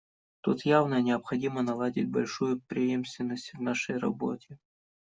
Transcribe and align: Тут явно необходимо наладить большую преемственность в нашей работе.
Тут 0.41 0.63
явно 0.65 0.99
необходимо 0.99 1.61
наладить 1.61 2.09
большую 2.09 2.59
преемственность 2.59 3.53
в 3.53 3.61
нашей 3.61 3.99
работе. 3.99 4.57